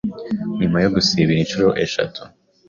[0.59, 2.21] nyuma yo gusibira inshuro eshatu